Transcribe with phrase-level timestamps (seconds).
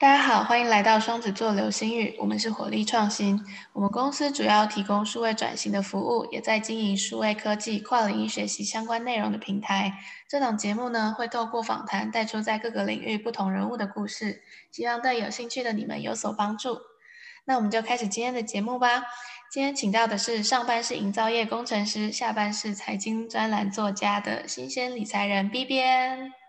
[0.00, 2.16] 大家好，欢迎来到双子座流星雨。
[2.18, 3.38] 我们是火力创新，
[3.74, 9.92] 我们公司主要提供数位转型的服务，也在经营数位科技、跨领域学习相关内容的平台。
[10.26, 14.40] 这档节目呢，会透过访谈带出在各个领域不同人物的故事，
[14.72, 16.78] 希望对有兴趣的你们有所帮助。
[17.44, 19.02] 那我们就开始今天的节目吧。
[19.52, 26.39] 今天请到的是上班是营造业工程师，下班是财经专栏作家的新鲜理财人 B 边。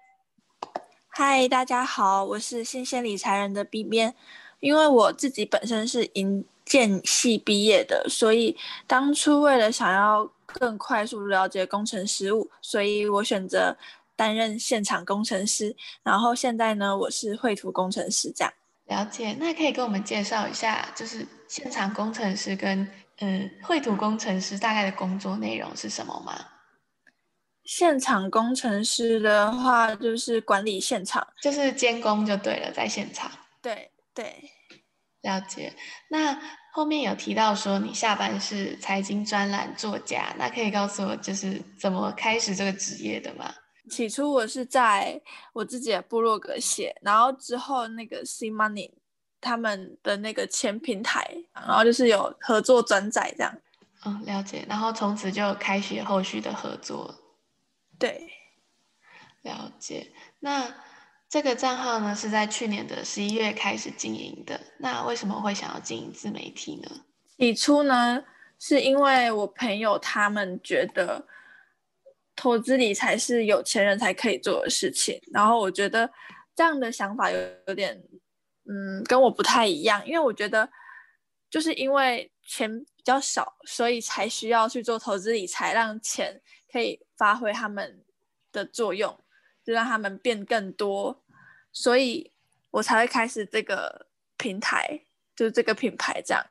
[1.13, 4.15] 嗨，大家好，我是新鲜理财人的 B 边。
[4.61, 8.55] 因为我自己本身是营建系毕业的，所以
[8.87, 13.75] 当初为了想要更快速了解工程实务，所以我选择
[14.15, 15.75] 担任现场工程师。
[16.01, 18.31] 然后现在呢，我是绘图工程师。
[18.33, 18.53] 这样
[18.85, 22.89] 了解，那可以跟我们介绍一下，就是现场工程师跟
[23.19, 26.33] 嗯绘图工程师大概的工作内容是什么吗？
[27.71, 33.31] 现场工程师的话，就是管理现场，就是监工就对了，在现场。
[33.61, 34.43] 对对，
[35.21, 35.73] 了解。
[36.09, 36.37] 那
[36.73, 43.49] 后面有提到说你下班是财经专栏作家，那可以告诉我就是怎么开始这个职业的吗？
[43.89, 45.21] 起初我是在
[45.53, 48.91] 我自己的部落格写，然后之后那个 C Money
[49.39, 53.57] 他们的那个前平台，然后就是有合作转载这样。
[54.03, 54.65] 嗯，了解。
[54.67, 57.15] 然后从此就开始后续的合作。
[58.01, 58.27] 对，
[59.43, 60.11] 了解。
[60.39, 60.75] 那
[61.29, 64.59] 这个账号呢，是在去年的十一月开始经营的。
[64.79, 66.89] 那为什么会想要经营自媒体呢？
[67.37, 68.23] 起初呢，
[68.57, 71.27] 是因为我朋友他们觉得
[72.35, 76.11] 投资理财是有钱人才可以做的事情，然后我觉得
[76.55, 77.37] 这样的想法有
[77.67, 77.95] 有点，
[78.67, 80.03] 嗯，跟我不太一样。
[80.07, 80.67] 因为我觉得，
[81.51, 86.41] 就是因为钱比较少，所以才需要去做投资理财，让钱。
[86.73, 88.03] 可以发挥他们
[88.51, 89.15] 的作用，
[89.63, 91.21] 就让他们变更多，
[91.71, 92.31] 所以
[92.71, 95.01] 我才会开始这个平台，
[95.35, 96.43] 就是这个品牌这样。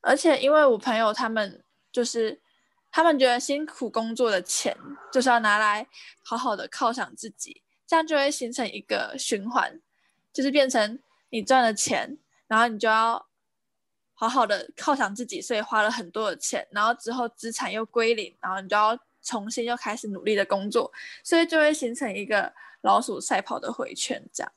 [0.00, 2.40] 而且因为我朋友他们就是
[2.90, 4.74] 他们觉得辛苦工作的钱
[5.12, 5.86] 就是要拿来
[6.22, 9.78] 好好的犒赏自己，这样就会形成一个循环，
[10.32, 10.98] 就是变成
[11.28, 13.26] 你赚了钱，然后你就要
[14.14, 18.98] 好好的犒赏自己，所以花了很多的钱，然后之后资产又归零，然后你就要。
[19.26, 20.92] 重新又开始努力的工作，
[21.24, 24.52] 所以就会形成一个老鼠赛跑的回圈，这样。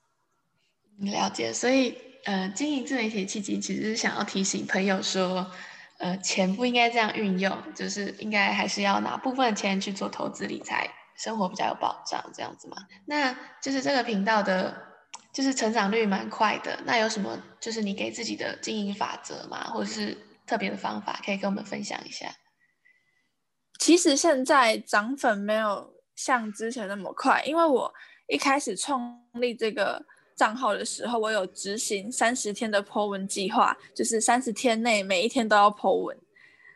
[0.99, 5.49] 了解，所以呃，经营自媒体契机其实是想要提醒朋友说，
[5.97, 10.87] 呃，钱不应该这样运用，就是应该还是要拿部分钱去做投资理财，
[11.17, 12.77] 生活比较有保障，这样子嘛。
[13.05, 14.77] 那就是这个频道的，
[15.33, 16.79] 就是成长率蛮快的。
[16.85, 19.71] 那有什么就是你给自己的经营法则吗？
[19.71, 22.29] 或者是特别的方法，可以跟我们分享一下？
[23.79, 27.91] 其实现在涨粉没有像之前那么快，因为我
[28.27, 36.17] 一开始创立这个账号的时候，我有执行三十天的 Po 文计划，就是三十天内每一天都要 Po 文。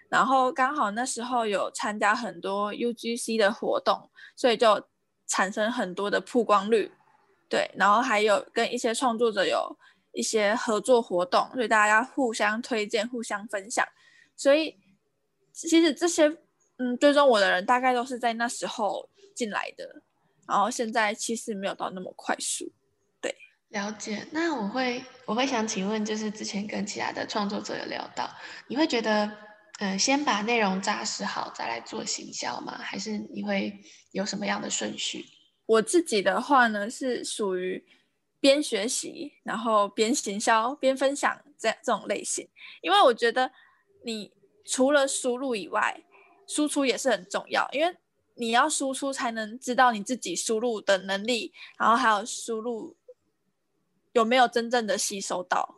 [0.08, 4.82] 然后刚好那时候有参加很多 UGC 的活动，所以就
[5.28, 6.90] 产生很多的曝光率。
[7.50, 9.78] 对，然后还有跟一些创作者有
[10.14, 13.86] 一些合作活动，所以大家互相推荐、互相分享。
[14.38, 14.78] 所以
[15.52, 16.38] 其实这些。
[16.78, 20.02] 嗯，追踪我的人大概都是在那时候进来的，
[20.48, 22.72] 然后现在其实没有到那么快速。
[23.22, 23.36] 对，
[23.70, 24.26] 了解。
[24.32, 28.30] 那我会我会想请问，就是之前跟其他的创作者有聊到，
[28.68, 29.32] 你会觉得，
[29.80, 32.78] 嗯，先把内容扎实好再来做行销吗？
[32.80, 33.80] 还是你会
[34.12, 35.26] 有什么样的顺序？
[35.66, 37.86] 我自己的话呢，是属于
[38.40, 42.48] 边学习然后边行销边分享这这种类型，
[42.82, 43.50] 因为我觉得
[44.04, 44.34] 你
[44.66, 46.04] 除了输入以外，
[46.48, 47.96] 输出也是很重要，因为
[48.36, 52.96] 你要输出才能知道你自己输入的能力，然后还有输入
[54.12, 55.76] 有没有真正的吸收到。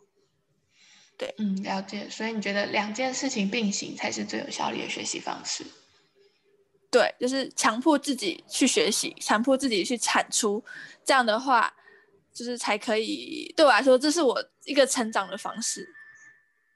[1.17, 2.09] 对，嗯，了解。
[2.09, 5.65] 所以你觉得两件事情并行才是最有效率的学习方式？
[6.91, 10.63] 对，就是强迫自己去学习，强迫自己去产出，
[11.03, 11.73] 这样的话，
[12.33, 15.87] 就是才可以对我来说，这是我一个成长的方式。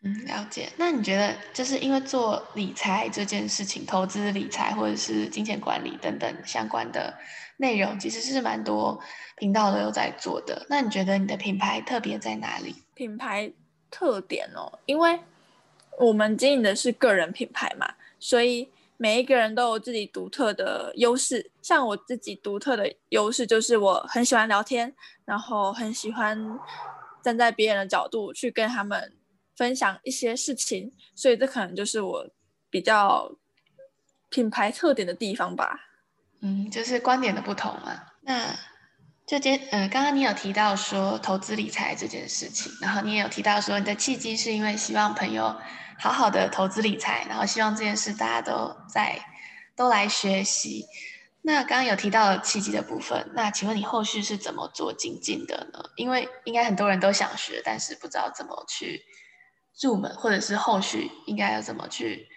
[0.01, 0.69] 嗯，了解。
[0.77, 7.13] 那你觉得，就是因为做理财这件事情，投资理财或者是金钱管理等等相关的
[7.57, 8.97] 内容，其实是蛮多
[9.35, 10.65] 频道都有在做的。
[10.69, 12.73] 那你觉得你的品牌特别在哪里？
[12.93, 13.51] 品牌
[13.91, 15.19] 特点哦，因为
[15.97, 21.51] 我们经营的是个人品牌嘛，所以每一个人都有自己独特的优势。
[21.61, 26.57] 像我自己独特的优势就是我很喜欢聊天，然后很喜欢
[27.21, 29.11] 站在别人的角度去跟他们。
[29.59, 32.25] 分享一些事情，所以这可能就是我
[32.69, 33.29] 比较
[34.29, 35.77] 品牌特点的地方吧。
[36.39, 38.01] 嗯，就是观点的不同嘛。
[38.21, 38.55] 那
[39.27, 45.53] 这件，嗯，刚刚你有提到说投资理财这件事情，然后你也有提到说你的契机是因为希望朋友
[45.99, 49.19] 好好的投资理财，然后希望这件事大家都在
[49.75, 50.85] 都来学习。
[51.41, 55.83] 那刚刚有提到契机的部分，那请问你后续是怎么做精进的呢？
[55.97, 59.03] 因为应该很多人都想学，但是不知道怎么去
[59.81, 62.27] 入门，或者是后续应该要怎么去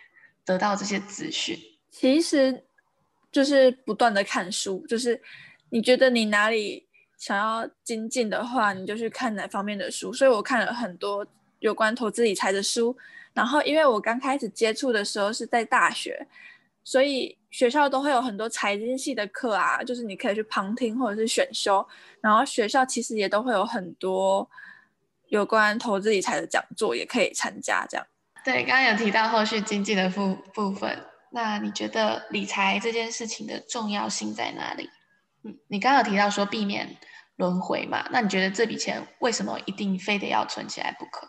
[0.45, 1.59] 得到这些资讯。
[1.91, 2.65] 其实
[3.31, 5.21] 就是不断的看书，就是。
[5.75, 6.87] 你觉得你哪里
[7.17, 10.13] 想要精进的话，你就去看哪方面的书。
[10.13, 11.27] 所以我看了很多
[11.61, 12.95] 有关投资理财的书。
[13.33, 16.27] 然后，因为我刚开始接触的时候是在大学，
[16.85, 21.83] 所以学校都会有很多财经系的课啊，就是你可以去旁听或者是选修。
[22.21, 24.47] 然后学校其实也都会有很多
[25.33, 27.87] 有关投资理财的讲座，也可以参加。
[27.89, 28.07] 这样。
[28.45, 34.91] 对，刚刚有提到后续经济的部部分，那你觉得理财这件事情的重要性在哪里？
[35.43, 36.99] 嗯，你刚刚提到说避免
[37.37, 38.07] 轮回嘛？
[38.11, 41.27] 那你觉得这笔钱为什么一定非得要存起来不可，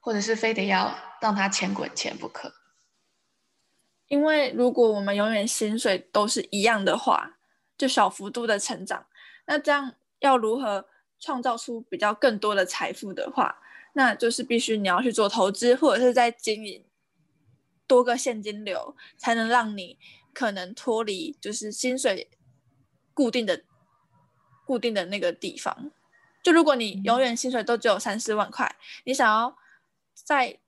[0.00, 2.54] 或者是非得要让它钱滚钱不可？
[4.06, 7.36] 因为如果我们永远薪水都是一样的话，
[7.76, 9.04] 就小幅度的成长，
[9.44, 10.86] 那这样要如何
[11.24, 13.56] 创造出比较更多的财富的话，
[13.94, 16.84] 那就是必须你要去做投资，或者是在经营
[17.86, 19.98] 多个现金流，才能让你
[20.32, 22.30] 可能脱离就是薪水。
[23.16, 23.62] 固定的、
[24.66, 25.92] 固定的那个地方，
[26.42, 28.74] 就如果你永远薪水都只有三四万块，
[29.04, 29.56] 你想要
[30.12, 30.58] 在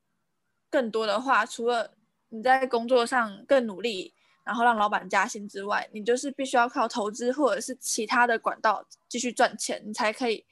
[0.70, 1.96] 更多的话，除了
[2.28, 4.14] 你在工作上更努力，
[4.46, 10.46] 然后让老板加薪之外，你就是必须要靠投资或者是其他的管道继续赚钱，你才可以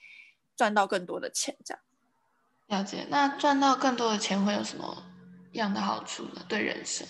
[0.57, 1.57] 赚到更多的钱。
[1.65, 1.81] 这样
[2.67, 3.07] 了解？
[3.09, 5.05] 那赚到更多的钱会有什么
[5.53, 6.45] 样的好处呢？
[6.49, 7.07] 对人生？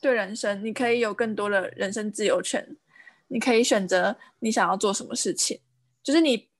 [0.00, 2.76] 对人生，你可以有更多的人生自由权。
[3.28, 5.58] 你可以选择你想要做什么事情，
[6.02, 6.50] 就是你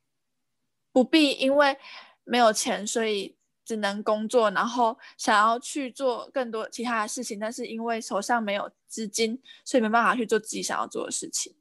[0.91, 1.76] 不必因为
[2.25, 11.55] 没有钱，所以只能工作，然后想要去做更多其他的事情，但是因为手上没有资金，所以没办法去做自己想要做的事情。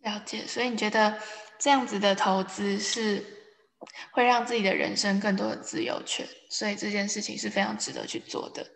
[0.00, 1.18] 了解，所以你觉得
[1.58, 3.24] 这样子的投资是
[4.12, 8.66] 会让自己的人生更多的自由权，所以这件事情是非常值得去做的。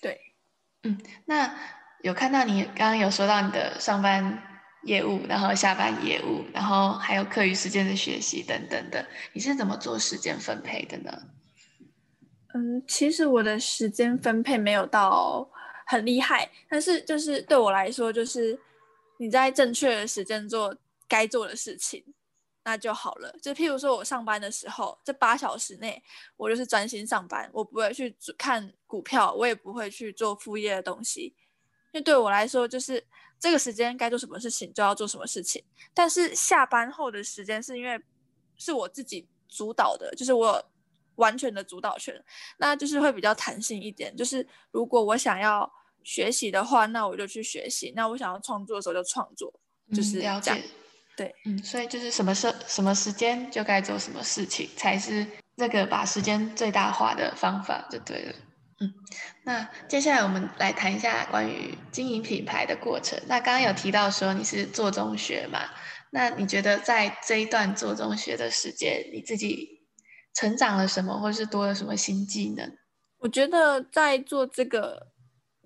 [0.00, 0.20] 对，
[0.82, 1.58] 嗯，那。
[2.02, 4.47] 有看到你刚刚有说到你的上班
[4.82, 11.12] 业务，然后下班业务，然后还有课余时间的学习等等的，你是怎么做时间分配的呢？
[12.54, 15.48] 嗯，其实我的时间分配没有到
[15.86, 18.58] 很厉害，但是就是对我来说，就是
[19.18, 20.74] 你在正确的时间做
[21.06, 22.02] 该做的事情，
[22.64, 23.34] 那就好了。
[23.42, 26.02] 就譬如说我上班的时候，这八小时内
[26.36, 31.34] 我就是专心上班，我不会去看股票，我也不会去做副业的东西。
[31.92, 33.02] 那对我来说，就是
[33.38, 35.62] 这个时间该做什么事情就要做什么事情。
[35.94, 38.00] 但是下班后的时间是因为
[38.56, 40.70] 是我自己主导的，就是我
[41.16, 42.14] 完全的主导权，
[42.58, 44.16] 那就是会比较弹性一点。
[44.16, 45.70] 就是如果我想要
[46.02, 49.52] 学习的话，那我就去学习；那我想要创作的时候就创作，
[49.94, 50.40] 就是这样。
[51.16, 55.26] 对，嗯，所以就是什么时什么时间就该做什么事情，才是
[55.56, 58.34] 那个把时间最大化的方法，就对了。
[58.80, 58.94] 嗯，
[59.42, 63.20] 那接下来我们来谈一下关于经营品牌的过程。
[63.26, 65.58] 那刚刚有提到说你是做中学嘛？
[66.10, 69.80] 那你觉得在这一段做中学的时间，你自己
[70.32, 72.78] 成长了什么，或是多了什么新技能？
[73.18, 75.08] 我觉得在做这个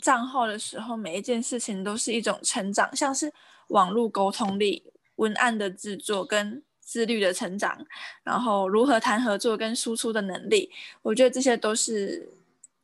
[0.00, 3.31] 账号的时候，每一件事情都是一种成长，像是
[3.69, 7.85] 网络沟通力、文案的制作跟自律的成长，
[8.25, 10.71] 然后如何谈合作跟输出的能力，
[11.02, 12.38] 我觉得这些都是。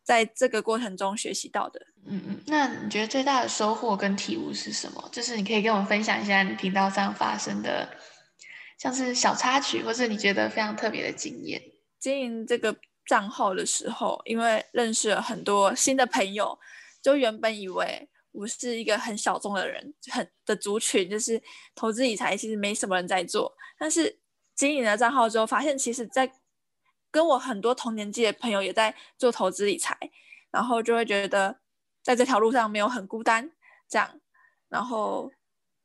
[0.08, 5.06] 在这个过程中学习到的，嗯嗯，那你觉得最大的收获跟体悟是什么？
[5.12, 7.86] 就是你可以跟我们分享一下你频道上发生的，
[8.78, 11.60] 像是小插曲，或是你觉得非常特别的经验。
[12.00, 12.74] 经营这个
[13.04, 16.58] 账号的时候，因为认识了很多新的朋友，
[17.02, 21.38] 就原本以为我是一个很小众的人，很的族群，就是
[21.74, 23.52] 投资理财其实没什么人在做。
[23.78, 24.18] 但是
[24.54, 26.32] 经营了账号之后，发现其实在
[27.10, 29.96] 跟我很多同年纪的朋友也在做投资理财，
[30.50, 31.58] 然后就会觉得
[32.02, 33.50] 在这条路上没有很孤单，
[33.88, 34.20] 这样。
[34.68, 35.30] 然后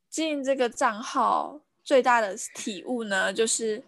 [0.09, 3.83] 经营这个账号最大的体悟呢，就是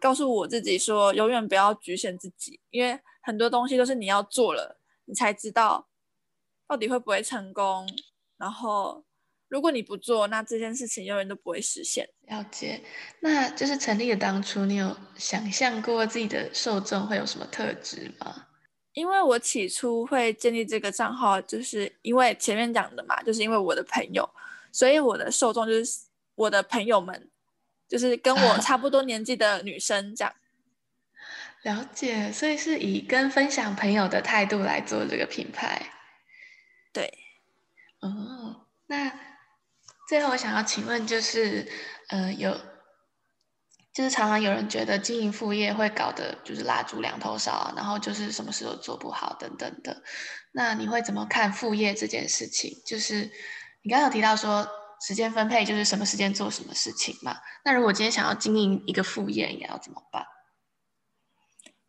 [0.00, 5.88] 告诉我自己说，永远不要局限自己，因为很多东西都是你要做了，你才知道
[6.66, 7.88] 到底会不会成功。
[8.36, 9.04] 然后。
[9.54, 12.08] 如果你不做，那这件事情永远都不会实现。
[12.26, 12.82] 了解，
[13.20, 18.48] 那就是成立的当初，你有想象过自己的受众会有什么特质吗？
[18.94, 24.28] 因为我起初会建立这个账号，就是因为前面讲的嘛，就是因为我的朋友，
[24.72, 26.00] 所以我的受众就是
[26.34, 27.30] 我的朋友们，
[27.88, 30.34] 就是跟我差不多年纪的女生这样。
[31.62, 35.80] 了解，所以是以跟分享朋友的态度来做这个品牌。
[36.92, 37.08] 对，
[38.00, 39.23] 哦，那
[40.14, 41.66] 最后我想要请问，就是
[42.08, 42.56] 呃，有
[43.92, 50.04] 就是常常有人觉得经营副业会搞得就是蜡烛两头烧啊，然后就是什么事都做不好等等的。
[50.52, 52.80] 那你会怎么看副业这件事情？
[52.86, 53.28] 就是
[53.82, 54.64] 你刚刚有提到说
[55.04, 57.36] 时间分配就是什么时间做什么事情嘛？
[57.64, 60.24] 那如果今天想要经营一个副业，应该要怎么办？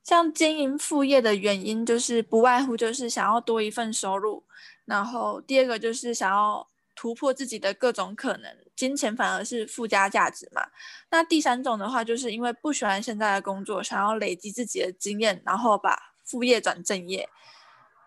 [0.04, 4.46] 像经营副业的原因，就是不外乎就是想要多一份收入，
[4.86, 6.68] 然后第二个就是想要
[7.06, 10.72] 突破自己的各种可能，金钱反而是附加价值嘛。
[11.12, 17.30] 那第三种的话，就是因为不喜欢现在的工作，想要累积自己的经验，然后把副业转正业。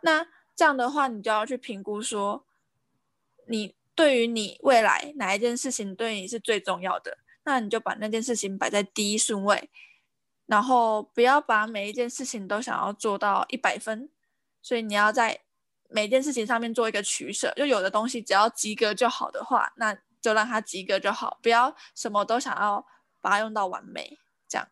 [0.01, 0.27] 那
[0.57, 2.45] 这样的话，你就要去评估说，
[3.47, 9.71] 你对于你未来哪一件事情对你是最重要的，那你就把那件事情摆在第一顺位。
[10.47, 14.11] 然后不要把每一件事情都想要做到一百分，
[14.61, 15.43] 所以你要在
[15.89, 17.53] 每件事情上面做一个取舍。
[17.57, 22.87] 就有的东西只要及格就好的话，那就让它及格就好，不要什么都想要
[23.21, 24.19] 把它用到完美。
[24.49, 24.69] 这样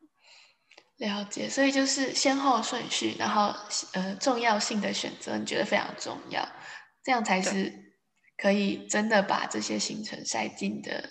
[0.97, 3.55] 了解，所以就是先后顺序，然后
[3.93, 6.49] 呃重要性的选择，你觉得非常重要，
[7.05, 7.73] 这样才是
[8.37, 11.11] 可以真的把这些行程塞进的。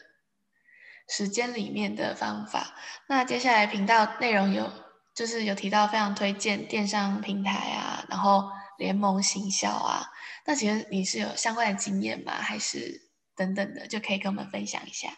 [1.08, 2.74] 时间里面的方法。
[3.08, 4.72] 那接下来频道内容有，
[5.14, 10.12] 就是有提到非常推荐电商平台啊，然后联盟行销啊。
[10.46, 12.34] 那其实你是有相关的经验吗？
[12.34, 15.18] 还是等等的，就可以跟我们分享一下。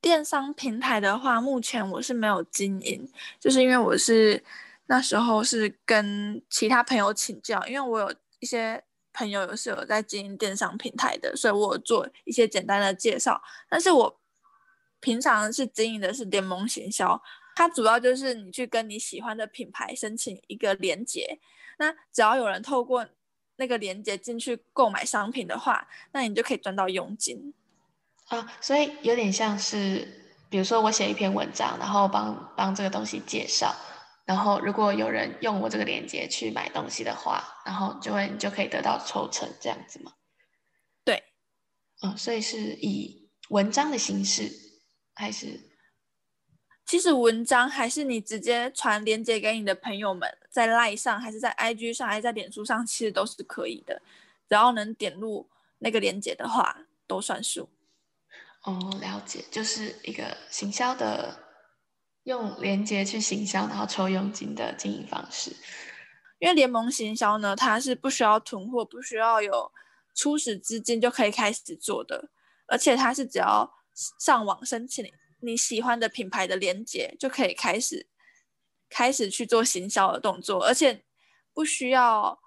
[0.00, 4.44] 电商平台的话，目前我是没有经营，就是因为我是
[4.86, 14.18] 那时候是跟其他朋友请教，因为我有一些朋友是有在经营电商平台的，所以我做一些简单的介绍，但是我。
[15.04, 17.20] 平常是经营的是联盟行销，
[17.56, 21.40] 它主要就是你去跟你喜欢的品牌申请一个连接，
[21.82, 23.04] 那只要有人透过
[23.56, 27.52] 那个链接进去购买商品的话，那你就可以赚到佣金
[28.28, 28.52] 啊。
[28.60, 30.06] 所以有点像是，
[30.48, 33.74] 比如说我写一篇文章，然后帮帮这个东西介绍，
[34.24, 40.12] 然后如果有人用我这个链接去买东西的话，然后就会你就可以得到抽成这样子吗？
[41.04, 41.24] 对，
[42.02, 44.70] 嗯，所以是以文章的形式。
[45.14, 45.60] 还是，
[46.86, 54.00] 其实文章还是你直接传链接给你的朋友们，在 Line 上还是在 IG 上还是在脸书上，其实都是可以的，
[54.48, 57.70] 只要能点入那个链接的话，都算数。
[58.62, 61.36] 哦，了解，就是一个行销的，
[62.24, 65.50] 用链接去行销，然后抽佣金的经营方式。
[66.38, 69.72] 因为联盟行销呢，它是不需要囤货，不需要有
[70.14, 72.28] 初始资金就可以开始做的，
[72.66, 73.74] 而且它是只要。
[74.18, 78.06] 上网申请你喜欢的品牌的链接，就可以开始
[78.92, 81.02] 开始去做行销的动作，而且
[81.54, 82.38] 不需要，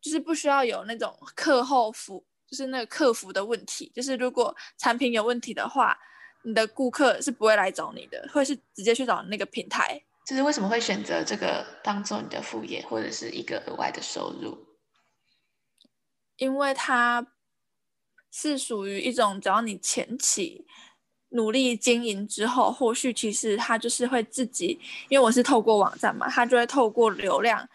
[0.00, 3.92] 就是不需要有那种课后服，就是那个客服的问题。
[3.94, 5.98] 就是如果产品有问题的话，
[6.42, 10.02] 你的顾客是不会来找你的，会是直接去找那个平台。
[10.26, 14.66] 就是为什么会选择这个当做你的副业或者是一个额外的收入？
[16.36, 17.26] 因为它。
[18.32, 20.64] 是属于一种，只要你前期
[21.30, 27.68] 努力经营之后，后续其实他就是会自己，因为我是透过网站嘛，他就会透过流量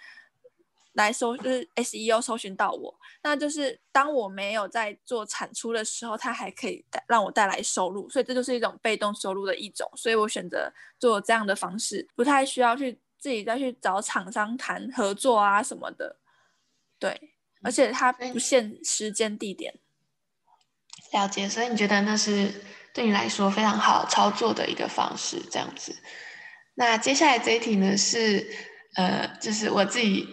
[0.93, 2.99] 来搜，就是 SEO 搜寻到我。
[3.23, 9.89] 那就是当我没有在做产出的时候，它还可以带让我带来收入，所以这就是一种被动收入的一种。
[9.95, 16.17] 所以我选择做这样的方式，不太需要去自己再去找厂商谈合作啊什么的。
[16.99, 17.33] 对，
[17.63, 19.73] 而且它不限时间地点。
[21.11, 22.63] 了解，所以你觉得那是
[22.95, 25.93] 对你来说非常好操作的一个方式，这样子。
[26.75, 28.47] 那接下来这一题呢，是
[28.95, 30.25] 呃，就是我自己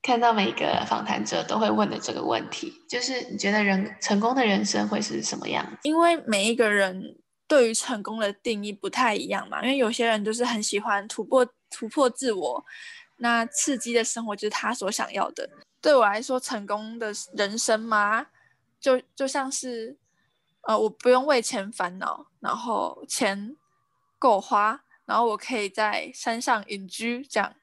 [0.00, 5.66] 看到每一个访谈者都会问的这个问题，就是你觉得人成功的人生会是什么样？
[5.82, 7.16] 因为每一个人
[7.48, 12.64] 对于成功的定义不太一样嘛，因为有些人就是很喜欢突破突破自我，
[13.16, 15.50] 那刺激的生活就是他所想要的。
[15.80, 18.26] 对我来说，成功的人生嘛，
[18.80, 19.98] 就就像是。
[20.66, 23.54] 呃，我不用为钱烦恼，然后钱
[24.18, 27.54] 够花，然后我可以在山上隐居，这样。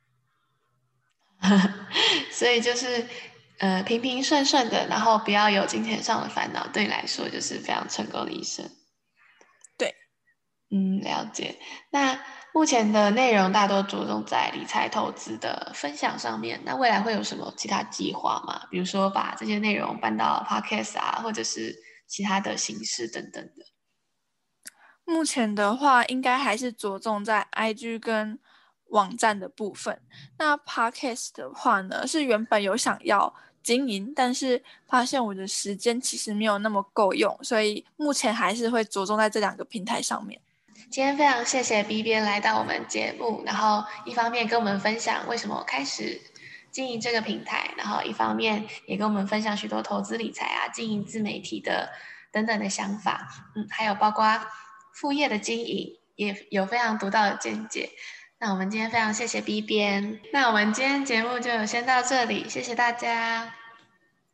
[2.32, 3.08] 所以就是
[3.58, 8.70] 呃平平顺顺的，然后不要有金钱上的烦恼，对你来说就是非常成功的一生。
[9.78, 9.96] 对，
[10.70, 11.58] 嗯，了解。
[11.90, 18.68] 那目前的内容大多着重在理财投资的分享上面，那未来会有什么其他计划吗？
[18.70, 21.76] 比如说把这些内容搬到 Podcast 啊，或者是。
[22.12, 23.66] 其他的形式等等的，
[25.06, 28.38] 目前的话，应该还是着重在 IG 跟
[28.88, 30.02] 网站的部分。
[30.38, 40.42] 那 Podcast 的话呢，是原本有想要经营，但是发现我的时间其实没有那么够用，所以目前还是会着重在这两个平台上面。
[40.90, 46.20] 今天非常谢谢 B 边来到我们节目，然后一方面跟我们分享为什么开始
[46.72, 51.90] 经营这个平台，然后一方面也跟我们分享许多投资理财啊、经营自媒体的
[52.32, 53.28] 等等的想法。
[53.56, 54.26] 嗯，还有包括
[54.94, 57.90] 副业的经营，也有非常独到的见解。
[58.40, 63.54] 那我们今天非常谢谢 B 边，那我们今天节目就先到这里，谢谢大家。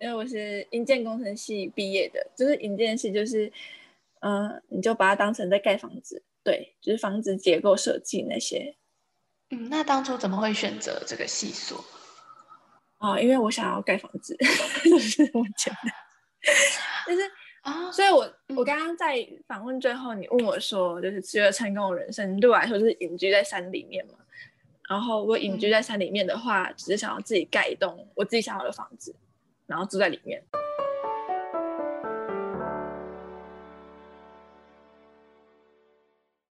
[0.00, 3.52] 因为我是营建工程系毕业的，就是营建系就是。
[4.20, 8.74] 嗯，你就把它当成在盖房子，对，就是房子结构设计那些。
[9.50, 11.84] 嗯，那当初怎么会选择这个系所？
[12.98, 14.36] 啊，因为我想要盖房子，
[14.84, 15.92] 就是我简单，
[17.06, 17.22] 就是
[17.62, 24.14] 啊，所以我我刚刚在访问最后，你问我说，就是觉得成功人生对我来说就是隐居在山里面嘛。
[24.88, 29.14] 然后我隐居在山里面的话，只是想要自己盖一栋我自己想要的房子，
[29.66, 30.42] 然后住在里面。